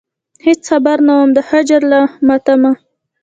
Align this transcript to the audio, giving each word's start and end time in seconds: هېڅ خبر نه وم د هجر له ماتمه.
هېڅ 0.45 0.61
خبر 0.69 0.97
نه 1.07 1.13
وم 1.17 1.29
د 1.37 1.39
هجر 1.49 1.81
له 1.91 1.99
ماتمه. 2.27 2.71